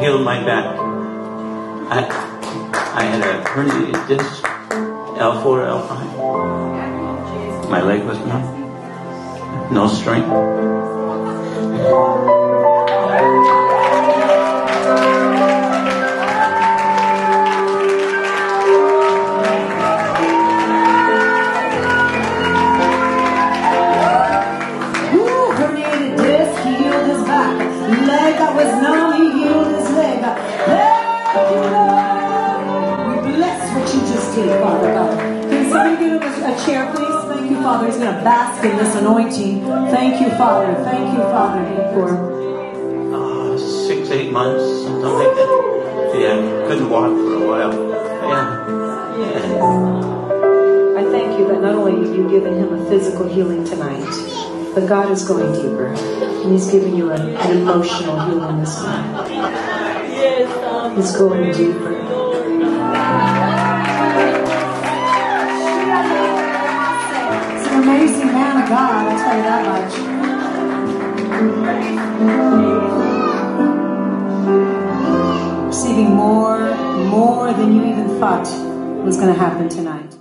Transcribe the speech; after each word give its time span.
healed 0.00 0.22
my 0.22 0.42
back. 0.44 0.76
I, 1.90 2.06
I 2.94 3.02
had 3.02 3.20
a 3.20 3.42
herniated 3.44 4.08
disc, 4.08 4.42
L4, 4.42 5.66
L5. 5.66 7.68
My 7.68 7.82
leg 7.82 8.04
was 8.04 8.18
numb. 8.18 9.72
No 9.72 9.88
strength. 9.88 10.28
We 33.68 33.74
what 33.74 33.94
you 33.94 34.00
just 34.00 34.34
did, 34.34 34.48
Father 34.62 34.92
God. 34.94 35.18
Can 35.50 35.70
somebody 35.70 35.96
give 36.02 36.22
him 36.22 36.22
a, 36.22 36.52
a 36.52 36.64
chair, 36.64 36.90
please? 36.94 37.14
Thank 37.28 37.50
you, 37.50 37.56
Father. 37.62 37.86
He's 37.86 37.96
going 37.98 38.14
to 38.16 38.22
bask 38.24 38.64
in 38.64 38.76
this 38.76 38.94
anointing. 38.94 39.62
Thank 39.90 40.20
you, 40.20 40.30
Father. 40.36 40.74
Thank 40.84 41.12
you, 41.12 41.22
Father, 41.24 41.64
for 41.92 42.08
uh, 43.14 43.58
six, 43.58 44.10
eight 44.10 44.32
months, 44.32 44.64
something 44.84 45.02
like 45.02 45.34
that. 45.36 46.14
Yeah, 46.18 46.66
couldn't 46.66 46.88
walk 46.88 47.10
for 47.10 47.34
a 47.34 47.46
while. 47.46 47.74
Yeah. 48.28 48.66
yeah. 49.18 51.00
I 51.00 51.04
thank 51.10 51.38
you 51.38 51.46
that 51.48 51.60
not 51.60 51.74
only 51.74 52.06
have 52.06 52.16
you 52.16 52.28
given 52.28 52.54
him 52.56 52.72
a 52.72 52.88
physical 52.88 53.28
healing 53.28 53.64
tonight, 53.64 54.08
but 54.74 54.86
God 54.88 55.10
is 55.10 55.24
going 55.28 55.52
deeper. 55.52 55.86
And 55.88 56.52
He's 56.52 56.70
giving 56.70 56.96
you 56.96 57.10
a- 57.10 57.14
an 57.16 57.58
emotional 57.58 58.18
healing 58.26 58.60
this 58.60 58.82
night. 58.82 59.28
He's 60.96 61.12
going 61.16 61.52
deeper. 61.52 62.17
Amazing 67.88 68.26
man 68.26 68.62
of 68.62 68.68
God, 68.68 69.08
I'll 69.08 69.18
tell 69.18 69.36
you 69.36 69.42
that 69.44 69.64
much. 69.72 69.92
Receiving 75.66 76.14
more, 76.14 76.74
more 77.06 77.52
than 77.54 77.74
you 77.74 77.84
even 77.86 78.08
thought 78.20 78.46
was 79.04 79.16
going 79.16 79.32
to 79.32 79.38
happen 79.38 79.68
tonight. 79.70 80.18